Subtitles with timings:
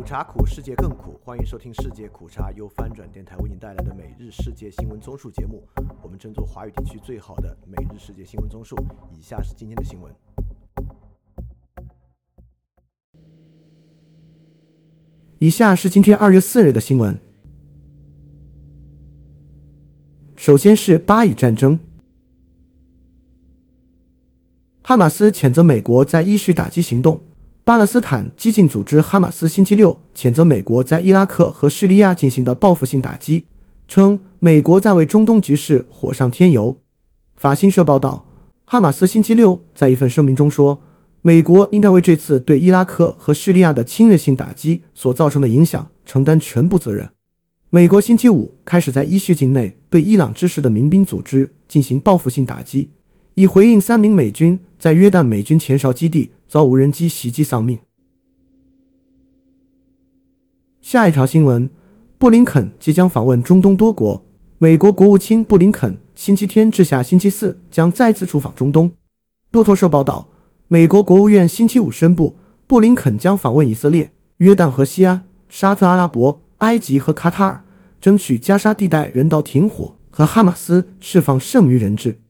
[0.00, 1.20] 苦茶苦，世界更苦。
[1.22, 5.62] 欢迎收听《世界苦茶》，由翻转电台为您带来的每日世界新闻综述节目。
[6.02, 8.74] 我们争做华语地区最好的每日世界新闻综述。
[9.12, 10.10] 以下是今天的新闻。
[15.38, 17.20] 以下是今天二月四日的新闻。
[20.34, 21.78] 首先是巴以战争，
[24.82, 27.20] 哈马斯谴责美国在伊叙打击行动。
[27.70, 33.44] 巴勒斯坦激进组织哈马斯星期六谴责美国在伊拉克和叙利亚进行的报复性打击，
[33.86, 36.76] 称美国在为中东局势火上添油。
[37.36, 38.26] 法新社报道，
[38.64, 40.82] 哈马斯星期六在一份声明中说，
[41.22, 47.08] 美国应该为这次对伊拉克和叙利亚的侵略性打击所造成的影响承担全部责任。
[47.68, 52.90] 美国星期五开始在伊叙境内对伊朗支持的民兵组织进行报复性打击，
[53.34, 56.32] 以回应三名美军在约旦美军前哨基地。
[56.50, 57.78] 遭无人机袭击丧命。
[60.80, 61.70] 下一条新闻：
[62.18, 64.26] 布林肯即将访问中东多国。
[64.58, 68.90] 美国国务卿布林肯星期天至下星期四将再次出访中东。
[69.52, 70.28] 路透社报道，
[70.66, 77.64] 美国国务院星期五宣布，布林肯将访问以色列、约旦河西岸、沙特阿拉伯、埃及和卡塔尔，
[78.00, 82.20] 争取加沙地带人道停火和哈马斯释放剩余人质。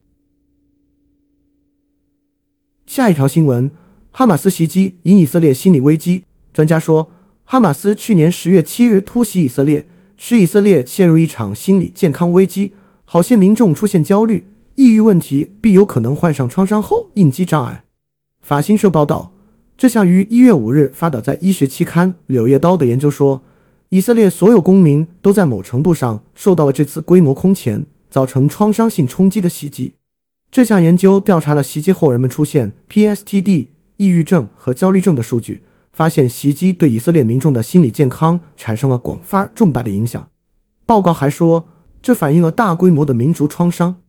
[2.85, 3.71] 下一条新闻。
[4.13, 6.25] 哈马斯袭击引以色列心理危机。
[6.53, 7.11] 专家说，
[7.45, 9.87] 哈马斯去年十月七日突袭以色列，
[10.17, 12.73] 使以色列陷入一场心理健康危机。
[13.05, 17.85] 好些民众出现焦虑、抑郁问题，并有可能患上创伤后应激障碍。
[18.41, 19.33] 法新社报道，
[19.77, 23.43] 这项于一月五日发表在医学期刊《柳叶刀》的研究说，
[23.91, 29.95] 以色列所有公民都在某程度上受到了这次规模空前、造成创伤性冲击的袭击。
[30.51, 33.67] 这项研究调查了袭击后人们出现 PSTD。
[34.01, 35.63] 抑郁症和焦虑症的数据
[35.93, 40.31] 发现，袭击对以色列民众的心理健康产生了广泛重大的影响。
[40.87, 41.69] 报告还说，
[42.01, 44.01] 这反映了大规模的民族创伤。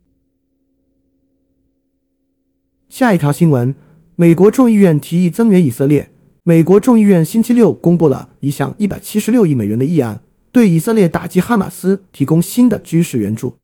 [2.87, 3.75] 下一条新闻：
[4.15, 6.13] 美国众议院提议增援以色列。
[6.43, 10.23] 美国众议院星期六公布了一项一百七十六亿美元的议案，
[10.53, 13.57] 对以色列打击哈马斯提供新的军事援助。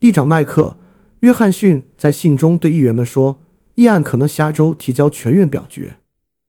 [0.00, 0.78] 议长麦克·
[1.20, 3.42] 约翰逊在信中对议员们说。
[3.76, 5.96] 议案可能下周提交全院表决。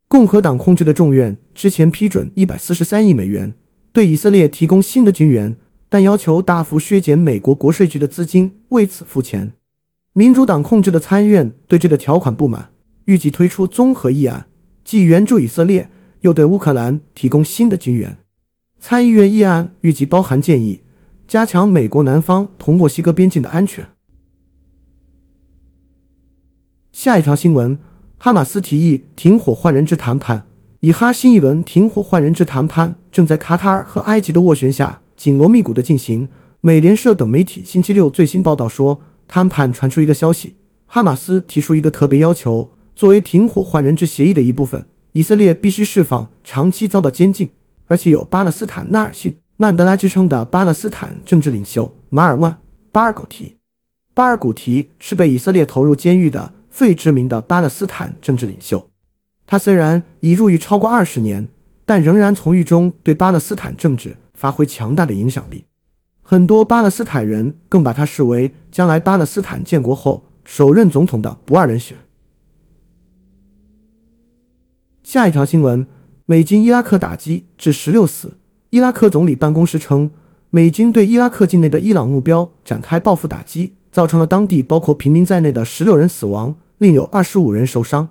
[0.07, 3.53] 共和党控制的众院之前批准一百四十三亿美元
[3.91, 5.55] 对以色列提供新的军援，
[5.89, 9.51] 但要求大幅削减美国国税局的资金，为此付钱。
[10.13, 12.69] 民主党控制的参院对这个条款不满，
[13.05, 14.47] 预计推出综合议案，
[14.85, 15.89] 既援助以色列，
[16.21, 18.17] 又对乌克兰提供新的军援。
[18.79, 20.81] 参议院议案预计包含建议，
[21.27, 23.85] 加强美国南方同墨西哥边境的安全。
[26.97, 27.77] 下一条新闻：
[28.17, 30.47] 哈马斯提议停火换人质谈判。
[30.79, 36.27] 以哈新一轮停火换人质谈判正在卡塔尔和埃及的斡旋下紧锣密鼓地进行。
[36.59, 40.55] 美联社等媒体星期六最新报道说，谈判传出一个消息：
[40.87, 47.51] 哈马斯提出一个特别要求，作为停火换人质协议的一部分，以色列必须释放长期遭到监禁，
[47.85, 52.57] 而且有巴勒斯坦纳尔逊曼德拉之称的巴勒斯坦政治领袖马尔万
[52.91, 53.57] 巴尔古提。
[54.15, 56.53] 巴尔古提是被以色列投入监狱的。
[56.77, 58.87] 最知名的巴勒斯坦政治领袖，
[59.47, 61.47] 他虽然已入狱超过二十年，
[61.85, 65.65] 但仍然从狱中对巴勒斯坦政治发挥强大的影响力。
[66.21, 71.97] 很多巴勒斯坦人更把他视为将来巴勒斯坦建国后首任总统的不二人选。
[75.01, 75.87] 下一条新闻：
[76.27, 78.37] 美军伊拉克打击致十六死。
[78.69, 80.11] 伊拉克总理办公室称，
[80.51, 86.55] 美军对伊拉克境内的伊朗目标展开报复打击，造成了当地包括平民在内的十六人死亡。
[86.77, 88.09] 另有二十五人受伤。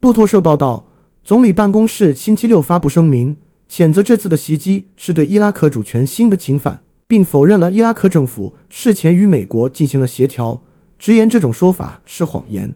[0.00, 0.86] 路透社报道，
[1.22, 3.36] 总理办公室星期六发布声明，
[3.68, 10.62] 谴责这次的袭击是对伊拉克主权新的侵犯，并否认了伊拉克政府事前与美国进行了协调，
[10.98, 12.74] 直言这种说法是谎言。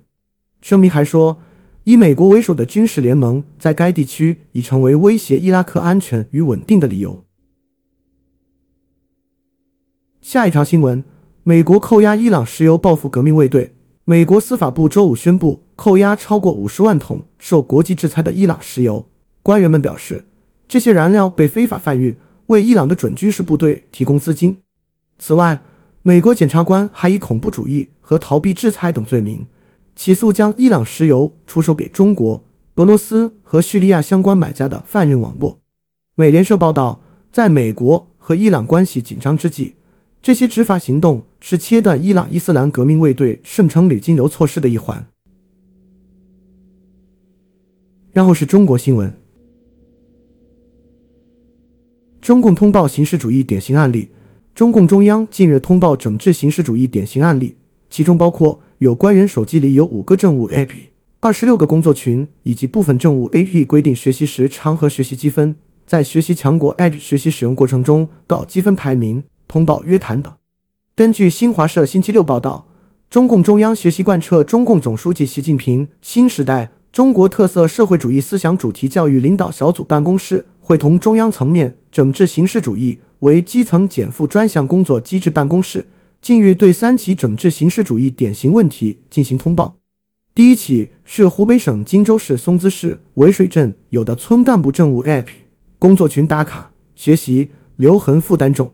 [0.61, 1.39] 声明还说，
[1.85, 7.25] 以美国为首的军事联盟在该地区已成为威胁伊拉克安全与稳定的理由。
[10.21, 11.03] 下一条新闻：
[11.43, 13.72] 美国扣押伊朗石油报复革命卫队。
[14.05, 19.07] 美国司法部周五宣布扣押超过五十万桶受国际制裁的伊朗石油。
[19.45, 20.25] 官员们表示，
[20.67, 22.17] 这些燃料被非法贩运，
[22.47, 24.59] 为伊朗的准军事部队提供资金。
[25.21, 25.63] 此外，
[26.03, 29.47] 美国检察官还以恐怖主义和逃避制裁等罪名
[29.95, 32.43] 起诉将伊朗石油出售给中国、
[32.75, 35.61] 俄罗斯和叙利亚相关买家的贩运网络。
[36.17, 37.01] 美联社报道，
[37.31, 39.77] 在美国和伊朗关系紧张之际。
[40.23, 45.05] 这些执法行动是切断伊朗伊斯兰革命卫队圣城旅金流措施的一环。
[48.13, 49.13] 然后是中国新闻。
[52.21, 54.11] 中共通报形式主义典型案例。
[54.55, 57.57] 中共中央近日通报整治形式主义典型案例，
[57.91, 60.71] 其中包括有官员手机里有五个政务 App、
[61.21, 70.33] 二十六个工作群以及部分政务 App 规定学习时长和学习积分，在学习强国 App 学习使用过程中搞积分排名、通报约谈等。
[70.97, 72.67] 根据新华社星期六报道，
[73.11, 82.99] 中共中央学习贯彻中共总书记习近平新时代中国特色社会主义思想主题教育领导小组办公室会同中央层面整治形式主义。
[83.19, 85.87] 为基层减负专项工作机制办公室
[86.21, 89.77] 近日对三起整治形式主义典型问题进行通报。
[90.35, 95.27] 第一起是湖北省荆州市松滋市潍水镇有的村干部政务 App
[95.79, 98.73] 工作群打卡学习留痕负担重，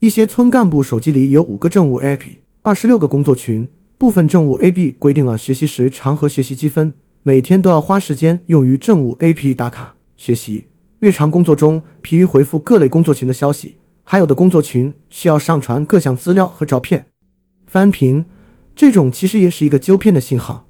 [0.00, 2.22] 一些村干部手机里有五个政务 App、
[2.62, 3.68] 二十六个工作群，
[3.98, 10.68] 部分政务 App 规定了学习时长和学习积分，每天都要花时间用于政务 App 打卡学习，
[11.00, 13.76] 日常工作中疲于回复各类工作群的消息。
[14.02, 17.04] 还有的工作群需要上传各项资料和照片，
[17.66, 18.24] 翻屏，
[18.74, 20.66] 这种其实也是一个纠偏的信号。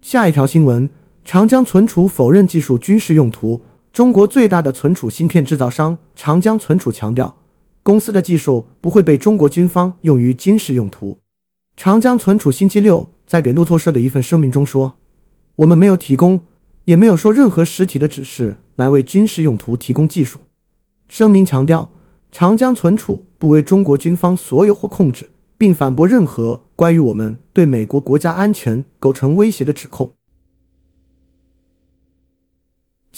[0.00, 0.88] 下一条新闻：
[1.24, 3.62] 长江存储否认技术军事用途。
[3.92, 7.36] 中国最大的存储芯片制造商长江存储强调，
[7.82, 11.18] 公司的技术不会被中国军方用于军事用途。
[11.76, 14.96] 长江存储星期六在给路透社的一份声明中说
[15.56, 16.40] ：“我们没有提供。”
[16.88, 20.38] 也没有说任何实体的指示来为军事用途提供技术。
[21.06, 21.90] 声明强调，
[22.32, 30.10] 长江存储不为中国军方所有或控制，并反驳任何关于我们对美国国家安全构成威胁的指控。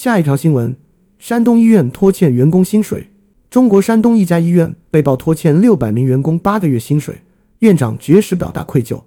[0.02, 0.75] 下一条新闻：
[1.19, 3.11] 山东医院拖欠员工薪水。
[3.50, 7.17] 中国山东一家医院被曝拖欠六百名员工八个月薪水，
[7.58, 9.02] 院长绝食表达愧疚。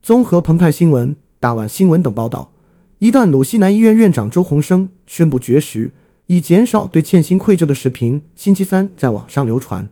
[0.00, 2.52] 综合澎湃新闻、大碗新闻等报道。
[3.00, 5.90] 一段鲁西南医院院长周鸿生宣布绝食，
[6.26, 9.88] 以减少对欠薪愧疚的视频，星期三在网上流传。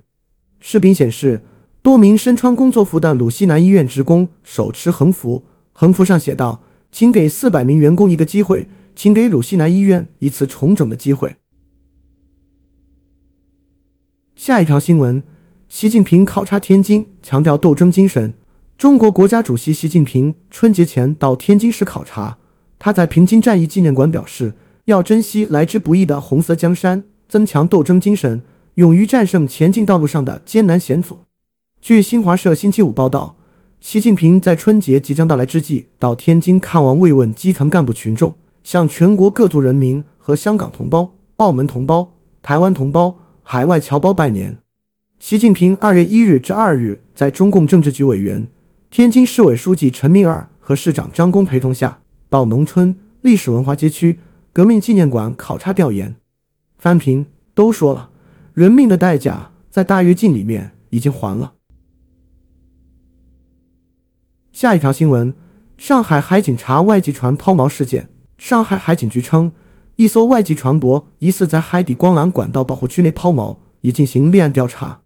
[0.60, 1.42] 视频显示，
[1.82, 6.62] 多名身穿工作服的鲁西南医院职工手持横幅，横幅上写道
[6.92, 11.36] ：“请给四百名员工一个机会，请给鲁西南医院一次重整的机会。”
[14.34, 15.22] 下一条新闻：
[15.68, 18.34] 习近平考察天津，强调斗争精神。
[18.76, 22.38] 中国国家主席习近平春节前到天津市考察。
[22.78, 24.52] 他在平津战役纪念馆表示，
[24.84, 28.42] 要珍惜来之不易的红色江山，增强斗争精神，
[28.74, 31.20] 勇于战胜前进道路上的艰难险阻。
[31.80, 33.36] 据新华社星期五报道，
[33.80, 44.58] 习近平在春节即将到来之际，到天津看望慰问基层干部群众，向全国各族人民和香港同胞、澳门同胞、台湾同胞、海外侨胞拜年。
[45.20, 48.48] 习近平二月一日至二日在中共政治局委员、
[48.90, 52.00] 天津市委书记陈敏尔和市长张工陪同下。
[52.28, 54.18] 到农村历史文化街区
[54.52, 56.16] 革命纪念馆考察调研，
[56.76, 57.24] 翻平
[57.54, 58.10] 都说了，
[58.52, 61.52] 人命的代价在大跃进里面已经还了。
[64.50, 65.32] 下一条新闻：
[65.78, 68.08] 上海海警查外籍船抛锚事件。
[68.38, 69.52] 上海海警局称，
[69.96, 75.00] 一艘外籍船舶疑似在海底光缆管道保护区内抛锚，已进行立案调查。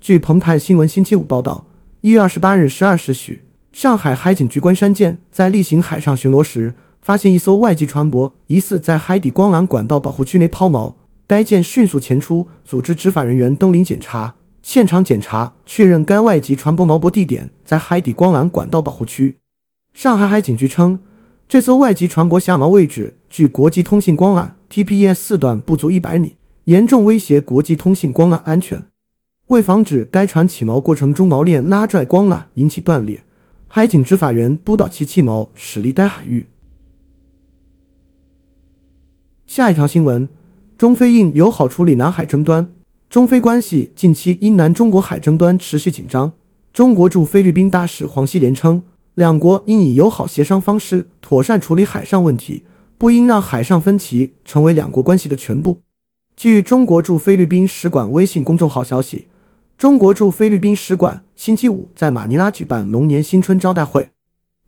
[0.00, 1.66] 据澎湃新闻星期五报道，
[2.02, 3.44] 一月二十八日十二时许。
[3.72, 10.94] 上海海警局关山舰在例行海上巡逻时，发现一艘外籍船舶疑似在海底光缆管道保护区内抛锚。
[11.26, 14.36] 该舰迅速前出，组织执法人员登临检查。
[14.62, 19.36] 现场检查确认，该外籍船舶锚泊地点在海底光缆管道保护区。
[19.92, 21.00] 上海海警局称，
[21.48, 28.84] 这艘外籍船舶下锚位置距国际通信光缆 （TPS） 四段不足一百米，严重威胁国际通信光缆安全。
[29.46, 33.24] 为防止该船起锚过程中锚链拉拽光缆引起断裂。
[33.66, 36.44] 海警执法员督导其弃锚，驶离该海域。
[39.46, 40.28] 下一条新闻：
[40.76, 42.70] 中非印友好处理南海争端。
[43.08, 46.34] 中非关系近期因南中国海争端持续紧张。
[46.74, 48.82] 中国驻菲律宾大使黄锡连称，
[49.18, 52.62] 两国应以友好协商方式妥善处理海上问题，
[52.96, 55.80] 不应让海上分歧成为两国关系的全部。
[56.36, 59.26] 据中国驻菲律宾使馆微信公众号消息。
[59.76, 64.10] 中国驻菲律宾使馆星期五在马尼拉举办龙年新春招待会，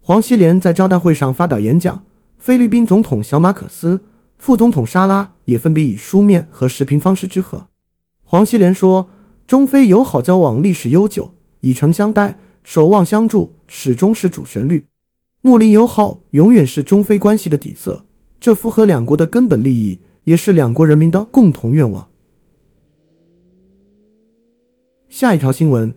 [0.00, 2.02] 黄锡莲在招待会上发表演讲。
[2.36, 4.00] 菲律宾总统小马可斯、
[4.36, 7.68] 副总统沙拉也分别以书面和视频方式致贺。
[8.24, 9.08] 黄锡莲说
[9.46, 14.84] ：“中非友好交往历史悠久，以诚相待，守望相助，始终是主旋律。
[15.42, 18.04] 睦邻友好永远是中非关系的底色，
[18.40, 22.08] 这符合两国的根本利益，也是两国人民的共同愿望。”
[25.08, 25.94] 下一条新闻：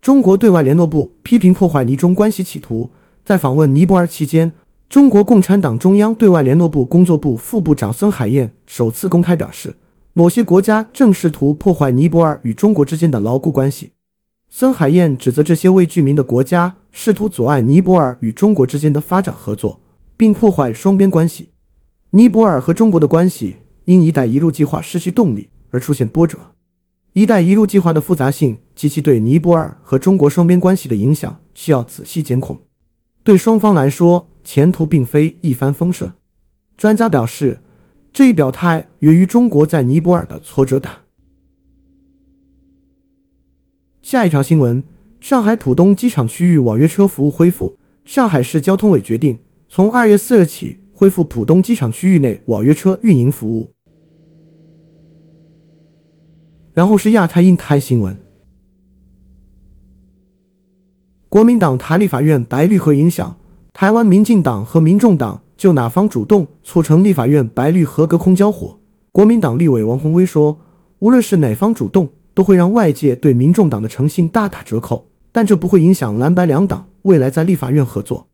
[0.00, 2.90] 中国对外联络部批评破坏尼中关系企图。
[3.24, 4.52] 在访问尼泊尔期间，
[4.88, 9.74] 中国共产党中央对外联络部工作部副部长孙海燕首次公开表示，
[10.12, 13.90] 某些国家正试图破坏尼泊尔与中国之间的牢固关系。
[14.58, 19.82] 孙海燕指责这些未具名的国家试图阻碍尼泊尔与中国之间的发展合作，
[20.16, 21.50] 并破坏双边关系。
[22.12, 26.38] 尼泊尔和中国的关系因“一带一路”计划失去动力而出现波折。
[27.12, 32.58] “一带一路”计划的复杂性及其对尼泊尔和中国双边关系的影响需要仔细监控。
[33.22, 36.10] 对双方来说，前途并非一帆风顺。
[36.78, 37.60] 专家表示，
[38.10, 40.92] 这一表态源于中国在尼泊尔的挫折感。
[44.06, 44.84] 下一条新闻：
[45.18, 47.76] 上海浦东机场区域网约车服务恢复。
[48.04, 53.72] 上海市交通委决定，从二月四日起恢复浦东机场区域内网约车运营服务。
[56.72, 58.16] 然后是亚太印太新闻：
[61.28, 63.36] 国民党台立法院白绿合影响。
[63.72, 68.78] 台湾民进党和民众党就哪方主动促成立法院白绿合隔空交火？
[69.10, 70.60] 国民党立委王宏威说
[71.00, 78.28] ：“无论是哪方主动，都会让外界对民众党的诚信大打折扣，但这不会影响蓝白两党未来在立法院合作。”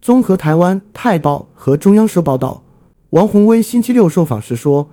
[0.00, 2.64] 综合台湾《泰报》和中央社报道，
[3.10, 4.88] 王宏威星期六受访时说：“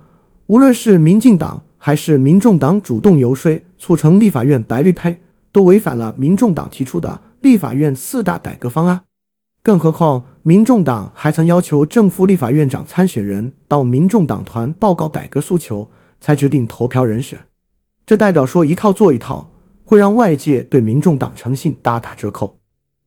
[0.48, 9.00] 无论是民进党还是民众党主动游说促成立法院白绿配，都违反了民众党提出的立法院四大改革方案。”
[9.64, 15.90] 更何况，民众党还曾要求正副立法院长参选人到民众党团报告改革诉求，
[16.20, 17.38] 才决定投票人选。
[18.10, 19.52] 这代表说一套做一套，
[19.84, 22.58] 会让外界对民众党诚信大打折扣。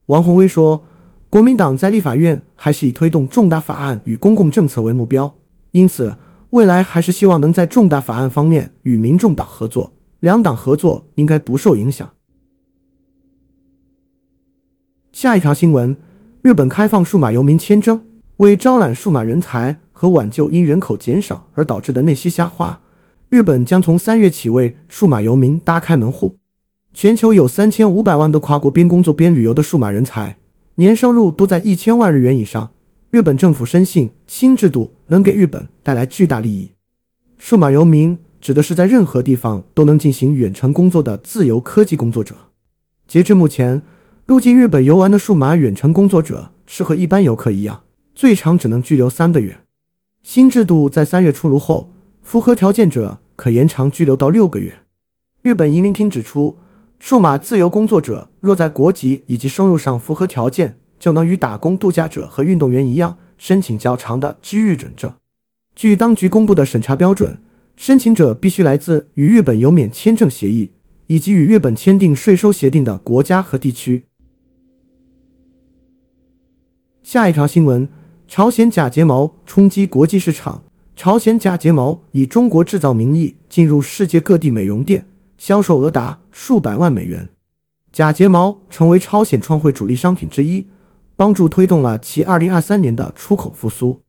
[0.05, 0.85] 王宏威说，
[1.29, 5.35] 国民党在立法院还是以推动重大法案与公共政策为目标，
[5.71, 6.15] 因此
[6.51, 9.91] 未来还是希望能在重大法案方面与民众党合作，
[10.21, 12.09] 两党合作应该不受影响。
[15.11, 15.97] 下一条新闻。
[16.41, 18.05] 日本开放数码游民签证，
[18.37, 22.79] 为招揽数码人才和挽救因人口减少而导致的内需下滑，
[23.33, 26.37] 日本将从三月起为数码游民搭开门户。
[26.93, 30.37] 全球有三千五百万的跨国边工作边旅游的数码人才，
[30.75, 32.69] 年收入都在一千万日元以上。
[33.09, 36.73] 日本政府深信新制度能给日本带来巨大利益。
[37.39, 42.35] 数码游民指的是在任何地方都能进行远程工作的自由科技工作者。
[43.07, 43.81] 截至目前。
[44.27, 47.81] 入境日本游玩的数码远程工作者是和一般游客一样，
[48.13, 49.57] 最长只能拘留三个月。
[50.21, 51.92] 新制度在三月出炉后，
[52.23, 54.73] 符合条件者可延长拘留到六个月。
[55.43, 56.57] 日本移民厅指出，
[56.97, 65.13] 数码自由工作者若在国籍以及收入上符合条件，就能与打工度假者和运动员一样申请较长的居日准证。
[65.75, 67.37] 据当局公布的审查标准，
[67.75, 70.71] 申请者必须来自与日本有免签证协议
[71.07, 74.05] 以及与日本签订税收协定的国家和地区。
[77.03, 77.89] 下一条新闻：
[78.27, 80.63] 朝鲜假睫毛冲击国际市场。
[80.95, 85.05] 朝鲜假睫毛以中国制造名义进入世界各地美容店，
[85.37, 87.29] 销售额达数百万美元。
[87.91, 90.67] 假睫毛成为朝鲜创汇主力商品之一，
[91.15, 94.01] 帮助推动了其2023年的出口复苏。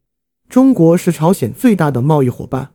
[0.49, 2.71] 中国是朝鲜最大的贸易伙伴。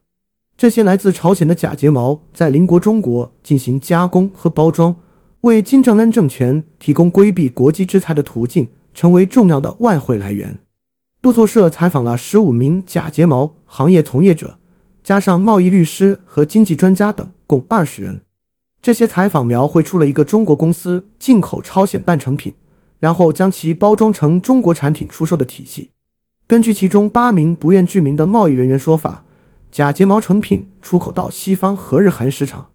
[0.57, 4.95] 这些来自朝鲜的假睫毛在邻国中国进行加工和包装，
[5.41, 8.67] 为金正恩政权提供规避国际制裁的途径。
[8.91, 10.59] 成为重要的外汇来源。
[11.21, 14.57] 路透社采访了十五名假睫毛行业从业者，
[15.03, 18.21] 加上贸易律师和经济专家等，共二十人。
[18.81, 22.53] 这些采访描绘出了一个中国公司进口朝鲜半成品，
[22.99, 25.91] 然后将其包装成中国产品出售的体系。
[26.47, 29.25] 根据其中八名不愿具名的贸易人员说法，
[29.69, 32.69] 假睫毛成品出口到西方和日韩市场。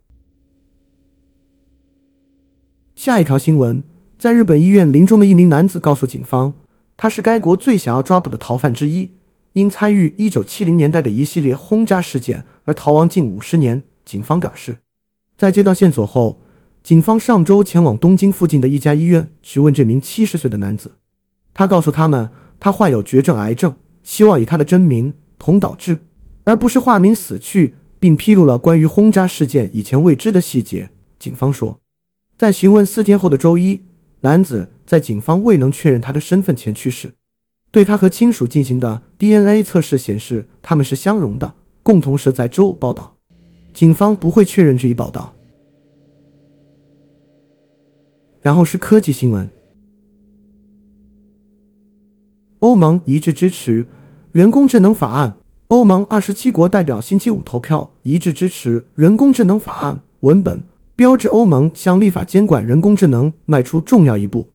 [2.95, 3.83] 下一条新闻。
[4.17, 6.55] 在日本医院临终的一名男子告诉警方，
[6.97, 9.11] 他是该国最想要抓捕的逃犯之一，
[9.55, 13.83] 因参与1970年代的一系列轰炸事件而逃亡近五十年。
[14.05, 14.79] 警方表示，
[15.37, 16.41] 在接到线索后，
[16.83, 20.93] 警方上周前往东京附近的一家医院询问这名70岁的男子。
[21.53, 26.01] 他告诉他们，他患有绝症癌症，希望以他的真名同岛智，
[26.45, 30.91] 而不是化名死去，并披露了关于轰炸事件以前未知的细节。
[31.19, 31.81] 警方说，
[32.37, 33.83] 在询问四天后的周一。
[34.25, 37.13] 男子在警方未能确认他的身份前去世。
[37.71, 43.17] 对他和亲属进行的 DNA 测试显示他们是相容的，共同是在周五报道。
[43.75, 45.35] 警方不会确认这一报道。
[48.41, 49.51] 然后是科技新闻：
[52.61, 53.87] 欧盟一致支持
[54.33, 55.37] 人工智能法案。
[55.69, 60.63] 欧盟二十七国代表星期五投票一致支持人工智能法案文本。
[60.97, 64.51] 标志欧盟向立法监管人工智能迈出重要一步。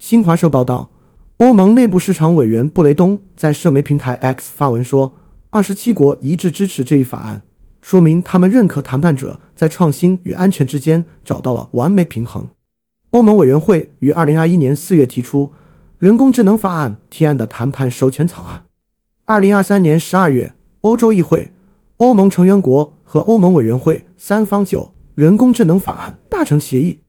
[0.00, 0.90] 新华社报道，
[1.36, 5.14] 欧盟内部市场委员布雷东在社媒平台 X 发文说
[5.50, 7.42] ：“二十七国一致支持这一法案，
[7.80, 12.48] 说明他们认可谈判者在创新与安全之间找到了完美平衡。”
[13.10, 15.52] 欧盟委员会于二零二一年四月提出
[15.98, 18.64] 人工智能法案提案的谈判授权草案。
[19.24, 21.52] 二零二三年十二月，欧洲议会、
[21.98, 27.00] 欧盟成员国和欧盟委员会三方就人工智能法案达成协议。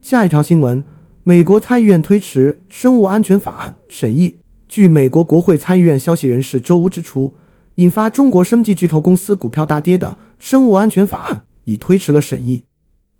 [0.00, 0.82] 下一条新闻。
[1.22, 4.38] 美国参议院推迟生物安全法案审议。
[4.66, 7.34] 据美国国会参议院消息人士周五指出，
[7.74, 12.64] 引发中国生技巨头公司股票大跌的生物安全法案已推迟了审议。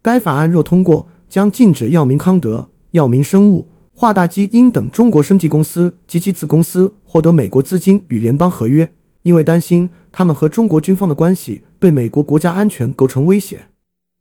[0.00, 8.90] 该法案若通过，将禁止药明康德、药明生物、华大基因等中国生技公司及其子公司获得美国资金与联邦合约，
[9.22, 13.66] 因为担心他们和中国军方的关系对美国国家安全构成威胁。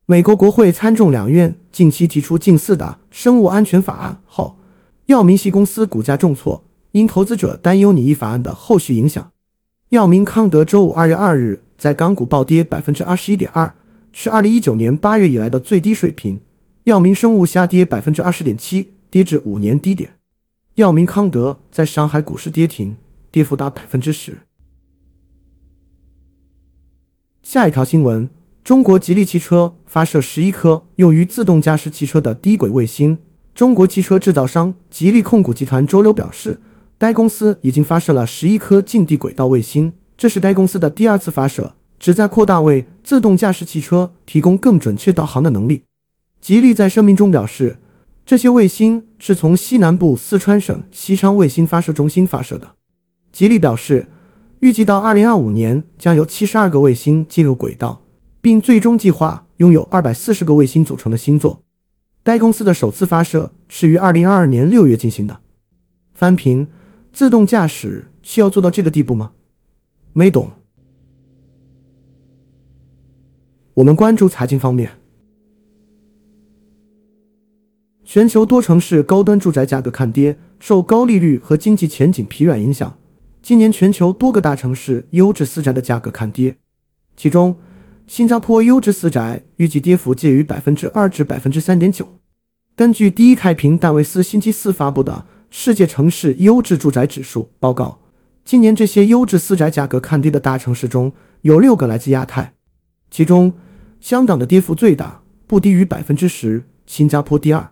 [0.08, 4.58] 美国国会参众两院近期提出近似的生物安全法案后，
[5.06, 6.64] 药明系公司股价重挫，
[6.94, 9.32] 因投资者担忧拟议法案的后续影响。
[9.90, 13.76] 药明康德周五二月二日在港股暴跌百分之二十一点二，
[14.12, 16.40] 是二零一九年八月以来的最低水平。
[16.86, 20.12] 药明生物下跌百分之二十点七，跌至五年低点。
[20.76, 22.96] 药明康德在上海股市跌停，
[23.30, 24.38] 跌幅达百分之十。
[27.52, 28.30] 下一条新闻。
[28.64, 33.18] 中国吉利汽车发射十一颗用于自动驾驶汽车的低轨卫星。
[33.56, 36.62] 中国汽车制造商吉利控股集团周六表示，
[37.00, 45.82] 该公司已经发射了十一颗近地轨道卫星，这是该公司的第二次发射，旨在扩大为自动驾驶汽车提供更准确导航的能力。
[46.40, 47.80] 吉利在声明中表示，
[48.24, 52.76] 这些卫星是从西南部四川省西昌卫星发射中心发射的。
[53.32, 54.08] 吉利表示，
[54.60, 58.02] 预计到二零二五年将有七十二个卫星进入轨道。
[58.42, 61.62] 并最终计划拥有二百四十个卫星组成的星座。
[62.24, 65.42] 该公司的首次发射是于二零二二年六月进行的。
[66.14, 66.68] 翻评：
[67.12, 69.32] 自动驾驶需要做到这个地步吗？
[70.14, 70.52] 没懂。
[73.76, 74.92] 我们关注财经方面。
[78.04, 82.98] 全球多城市高端住宅价格看跌，受高利率和经济前景疲软影响，
[83.42, 86.58] 今年全球多个大城市优质私宅的价格看跌，
[87.16, 87.58] 其中。
[88.08, 92.18] 新加坡优质私宅预计跌幅介于百分之二至百分之三点九。
[92.76, 98.00] 根据第一太平戴维斯星期四发布的世界城市优质住宅指数报告，
[98.44, 102.56] 今年这些优质私宅价格看跌的大城市中有六个来自亚太，
[103.12, 103.54] 其中
[104.00, 107.70] 香港的跌幅最大，不低于百分之十，新加坡第二。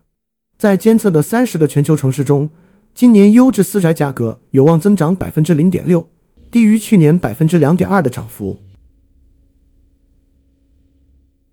[0.60, 2.52] 在监测的三十个全球城市中，
[2.98, 6.10] 今年优质私宅价格有望增长百分之零点六，
[6.50, 8.58] 低于去年百分之两点二的涨幅。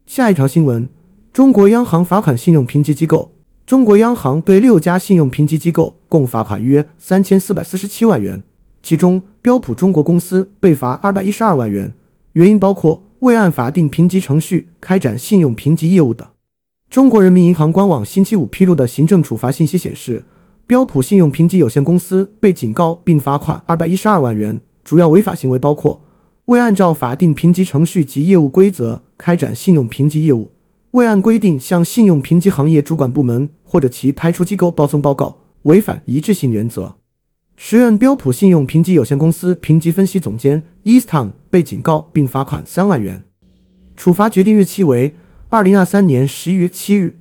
[0.07, 0.89] 下一条新闻：
[1.35, 3.33] 中国央行罚款信用评级机构。
[3.67, 8.43] 中国央行对六家信用评级机构共罚款约三千四百四十七万元，
[8.83, 11.93] 其中标普中国公司被罚二百一十二万元，
[12.33, 16.27] 原因包括未按法定评级程序开展信用评级业务等。
[16.89, 20.25] 中国人民银行官网星期五披露的行政处罚信息显示，
[20.67, 26.01] 标普信用评级有限公司被警告并罚款二百一十二万元，主要违法行为包括。
[26.47, 30.53] 未按照法定评级程序及业务规则开展信用评级业务，
[30.93, 36.97] 未按规定向信用评级行业主管部门或者其派出机构报送报告，违反一致性原则。
[37.57, 43.25] 时任标普信用评级有限公司评级分析总监 Easton 被警告并罚款三万元，
[43.97, 45.15] 处罚决定日期为
[45.51, 47.19] 二零二三年十一月七日。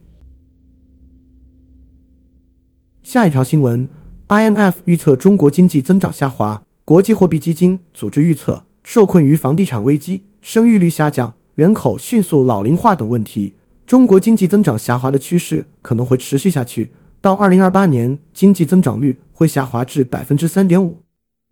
[3.03, 3.89] 下一条新闻
[4.29, 8.63] ：IMF 预测中国经济增长下滑，国际货币基金组织预测。
[8.81, 16.91] 受困于房地产危机、生育率下降、人口迅速老龄化等问题，中国经济增长下滑的趋势可能会持续下去。
[17.19, 20.99] 到二零二八年，经济增长率会下滑至百分之三点五。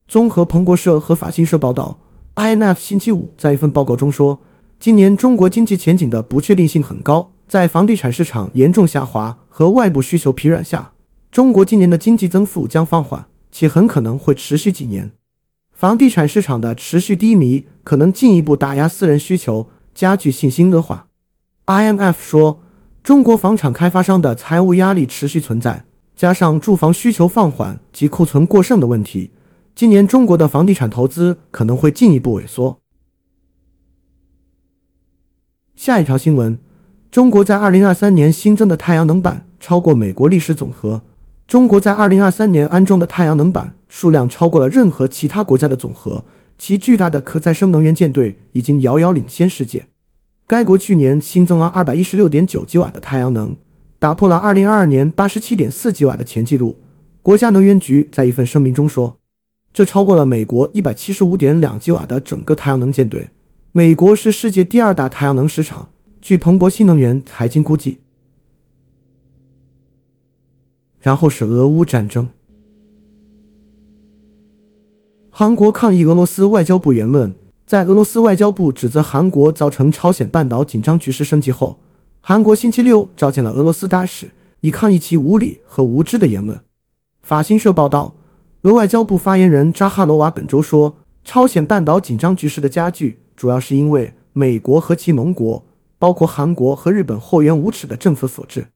[0.07, 1.99] 综合彭博社和法新社报道
[2.35, 4.39] ，INF 星期五在一份报告中说，
[4.79, 7.31] 今年中国经济前景的不确定性很高。
[7.47, 10.90] 在房地产市场严重下滑和外部需求疲软下，
[11.31, 15.13] 中国今年的经济增速将放缓，且很可能会持续几年。
[15.71, 21.07] 房地产市场的持续低迷可能进一步打压私人需求，加剧信心恶化。
[21.67, 22.59] IMF 说，
[23.01, 25.85] 中国房产开发商的财务压力持续存在，
[26.17, 29.31] 加上住房需求放缓及库存过剩的问题，
[29.73, 32.81] 今年中国的房地产投资可能会进一步萎缩。
[35.77, 36.59] 下一条新闻：
[37.09, 41.03] 中国在2023年新增的太阳能板超过美国历史总和。
[41.47, 46.23] 中国在2023年安装的太阳能板数量超过了任何其他国家的总和，
[46.57, 49.87] 其巨大的可再生能源舰队已经遥遥领先世界。
[50.47, 53.55] 该国去年新增了216.9吉瓦的太阳能，
[53.99, 56.77] 打破了2022年87.4吉瓦的前纪录。
[57.21, 59.17] 国家能源局在一份声明中说，
[59.73, 63.29] 这超过了美国175.2吉瓦的整个太阳能舰队。
[63.71, 65.89] 美国是世界第二大太阳能市场。
[66.21, 67.99] 据彭博新能源财经估计，
[71.01, 72.29] 然后是俄乌战争。
[75.29, 77.33] 韩国抗议俄罗斯外交部言论。
[77.63, 81.79] 在俄罗斯外交部指责韩国造成朝鲜半岛紧张局势升级后，
[82.19, 86.59] 韩国星期六召见了俄罗斯大使，以抗议其无理和无知的言论。
[87.21, 88.13] 法新社报道，
[88.63, 95.63] 俄外交部发言人扎哈罗娃本周说，朝鲜半岛紧张局势的加剧，主要是因为美国和其盟国，
[95.97, 98.67] 包括韩国和日本厚颜无耻的政府所致。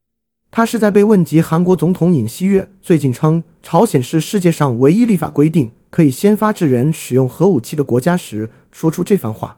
[0.55, 9.57] 他是在被问及韩国总统尹锡悦最近称朝鲜是世界上唯一立法规定可以先发制人使用核武器的国家时，说出这番话。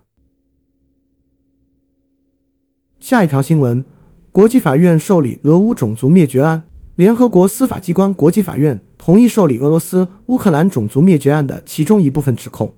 [3.00, 3.86] 下一条新闻：
[4.32, 6.64] 国际法院受理俄乌种族灭绝案。
[6.96, 12.74] 联合国司法机关国际法院同意受理俄罗斯乌克兰种族灭绝案的其中一部分指控。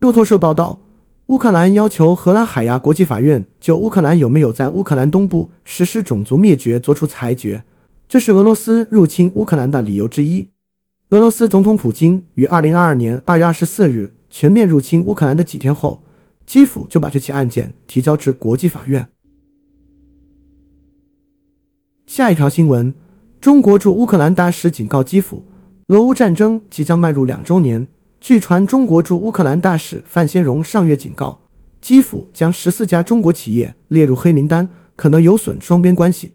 [0.00, 0.83] 路透社报道。
[1.28, 7.64] 乌克兰要求荷兰海牙国际法院就乌克兰有没有在乌克兰东部实施种族灭绝作出裁决，
[8.06, 10.50] 这是俄罗斯入侵乌克兰的理由之一。
[11.10, 16.02] 俄罗斯总统普京于二零二二年二月二十四日全面入侵乌克兰的几天后，
[16.44, 19.08] 基辅就把这起案件提交至国际法院。
[22.06, 22.92] 下一条新闻：
[23.40, 25.42] 中国驻乌克兰大使警告基辅，
[25.88, 27.88] 俄乌战争即将迈入两周年。
[28.26, 31.40] 据传，中国驻乌克兰大使范先荣上月警告，
[31.82, 36.32] 基辅将十四家中国企业列入黑名单，可能有损双边关系。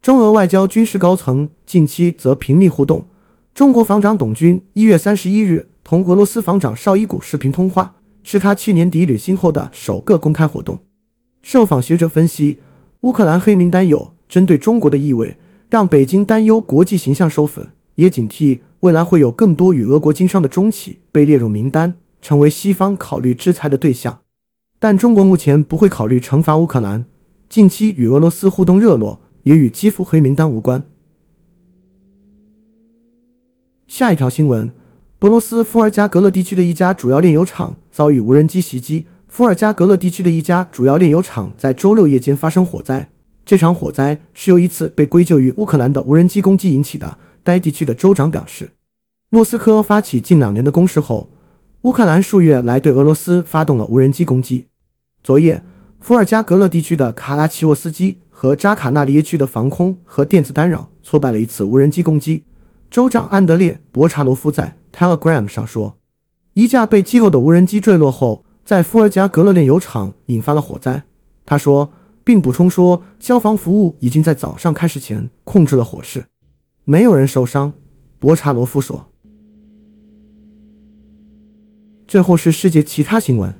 [0.00, 3.06] 中俄外交军事高层近期则频密互动。
[3.52, 10.78] 中国防长董军一月三十一日同俄罗斯防长绍伊古视频通话，是他去年底履新后的首个公开活动。
[11.42, 12.60] 受访学者分析，
[13.02, 15.36] 乌克兰黑名单有针对中国的意味，
[15.68, 18.60] 让北京担忧国际形象受损，也警惕。
[18.86, 24.20] 未来会有更多与俄国经商的中企被列入名单，成为西方考虑制裁的对象。
[24.78, 27.04] 但中国目前不会考虑惩罚乌克兰。
[27.48, 30.84] 近期与俄罗斯互动热络，也与基辅黑名单无关。
[33.88, 34.70] 下一条新闻：
[35.20, 39.06] 俄罗斯伏尔加格勒地区的一家主要炼油厂遭遇无人机袭击。
[39.26, 43.08] 伏尔加格勒地区的一家主要炼油厂在周六夜间发生火灾，
[43.44, 47.18] 这场火灾是由一次被归咎于乌克兰的无人机攻击引起的。
[47.42, 48.75] 该地区的州长表示。
[49.36, 51.28] 莫斯科发起近两年的攻势后，
[51.82, 54.68] 乌克兰数月来对俄罗斯发动了无人机攻击。
[55.22, 55.62] 昨夜，
[56.00, 62.44] 伏尔加格勒地区的卡拉奇沃斯基和扎卡纳里耶区的防空和电子干扰挫败了一次无人机攻击。
[62.90, 65.98] 州长安德烈·博查罗夫在 Telegram 上说，
[66.54, 71.02] 一架被击落的无人机坠落后，在伏尔加格勒炼油厂引发了火灾。
[71.44, 71.92] 他说，
[72.24, 76.24] 并补充说，消防服务已经在早上开始前控制了火势，
[76.84, 77.74] 没有人受伤。
[78.18, 79.10] 博查罗夫说。
[82.06, 83.52] 最后是世界其他新闻：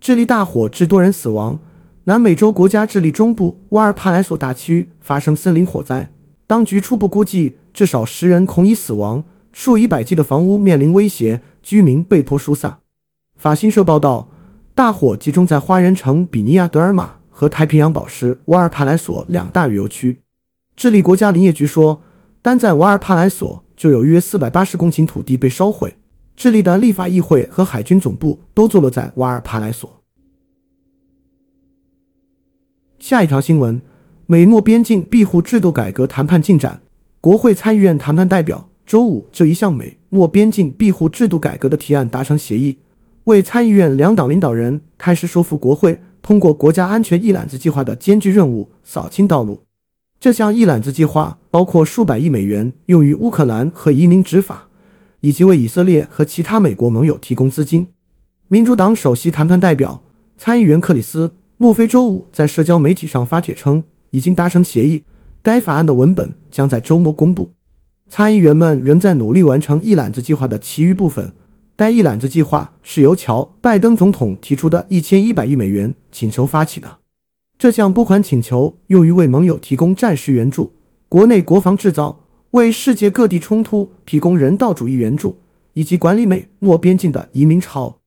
[0.00, 1.58] 智利大火致多人死亡。
[2.04, 6.10] 南美洲国家智利中部瓦尔帕莱索大区发生森林火灾，
[6.46, 12.78] 当局初步估计至少十人恐已死亡，数以百计的房屋面临威胁，居民被迫疏散。
[13.36, 14.28] 法新社报道，
[14.74, 20.20] 大火集中在花园城比尼亚德尔玛和太平洋宝石瓦尔帕莱索两大旅游区。
[20.76, 22.02] 智利国家林业局说，
[22.42, 23.63] 单在瓦尔帕莱索。
[23.76, 25.94] 就有约四百八十公顷土地被烧毁。
[26.36, 30.00] 智利的立法议会和海军总部都坐落在瓦尔帕莱索。
[32.98, 33.80] 下一条新闻：
[34.26, 36.80] 美墨边境庇护制度改革谈判进展。
[37.20, 42.78] 国会参议院谈判代表周五就一项美墨边境庇护制度改革的提案达成协议，
[43.24, 49.62] 为参议院两党领导人开始说服国会通过国家安全一揽子计划的艰巨任务扫清道路。
[50.24, 54.68] 这项一揽子计划包括数百亿美元用于乌克兰和移民执法，
[55.20, 57.88] 以及为以色列和其他美国盟友提供资金。
[58.48, 60.02] 民主党首席谈判代表
[60.38, 65.02] 参议员克里斯·莫菲周五在社交媒体上发帖称，已经达成协议，
[65.42, 67.52] 该法案的文本将在周末公布。
[68.08, 71.34] 参议员们仍在努力完成一揽子计划的其余部分。
[71.76, 77.00] 该一揽子计划是由乔·拜登总统提出的一千一百亿美元请求发起的。
[77.56, 80.72] 这项拨款请求用于为盟友提供战时援助、
[81.08, 85.38] 国内国防制造、为世界各地冲突提供人道主义援助，
[85.72, 88.00] 以及管理美墨边境的移民潮。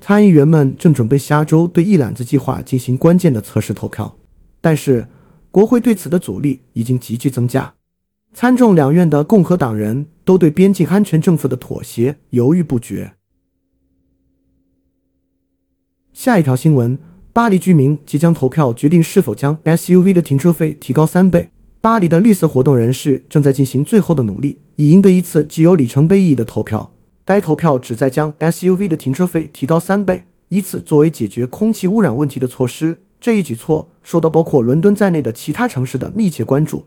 [0.00, 4.16] 参议员们正准备下周对一揽子计划进行关键的测试投票，
[4.60, 5.08] 但是
[5.50, 7.74] 国会对此的阻力已经急剧增加。
[8.32, 13.14] 参众两院的共和党人都对边境安全政策的妥协犹豫不决。
[16.12, 16.98] 下一条新闻。
[17.40, 21.48] 巴黎居民即将投票决定是否将 SUV 的停车费提高三倍。
[21.80, 26.92] 巴黎的绿色活动人士正在进行最后的努力，以赢得一次具有里程碑意义的投票。
[27.24, 32.98] 该投票旨在将 SUV 的停车费提高三倍，以此作为解决空气污染问题的措施。
[33.18, 36.84] 这一举措受到包括伦敦在内的其他城市的密切关注。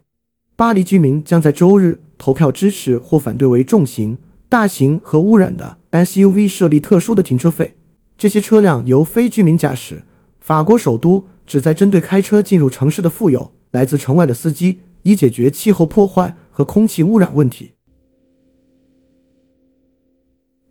[0.56, 7.74] 巴黎居民将在周日投票支持或反对为重型、大型和污染的 SUV 设立特殊的停车费。
[8.16, 10.04] 这些车辆由非居民驾驶。
[10.44, 13.54] 法国首都旨在针对开车进入城市的富有。
[13.72, 17.72] 来自城外的司机，以解决气候破坏和空气污染问题。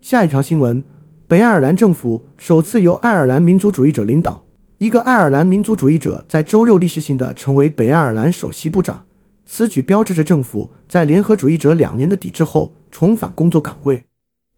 [0.03, 0.85] 下一条新闻：
[1.27, 4.45] 北爱尔兰政府首次由爱尔兰民族主义者领导，
[4.77, 9.07] 一个爱尔兰民族主义者在周六历史性的成为北爱尔兰首席部长。
[9.47, 14.05] 此举标志着政府在联合主义者两年的抵制后重返工作岗位。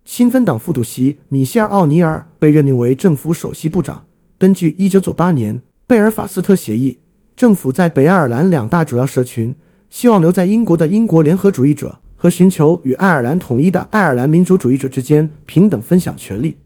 [0.05, 4.05] 新芬党副主席米歇尔·奥尼尔被任命为政府首席部长。
[4.38, 6.99] 根据1998年贝尔法斯特协议。
[7.37, 9.53] 政府在北爱尔兰两大主要社群，
[9.90, 16.57] 希望留在英国的英国联合主义者和寻求与爱尔兰统一的爱尔兰民族主义者之间平等分享权利。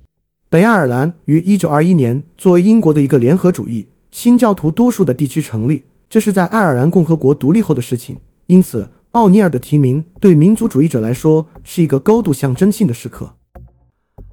[0.50, 8.18] 北爱尔兰于1921年作为英国的一个联合主义、新教徒多数的地区成立，这是在爱尔兰共和国独立后的事情。
[8.46, 13.34] 因此，奥尼尔的提名对民族主义者来说是一个高度象征性的时刻。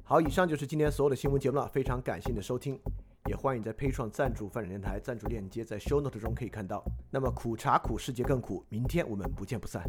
[0.04, 2.78] 好，以上就是今天所有的新闻节目了，非常感谢你的收听。
[3.26, 6.84] 也欢迎在配创赞助泛展电台赞助链接，在 show note 中可以看到。
[7.10, 9.82] 那么苦茶苦，世界更苦，明天我们不见不散。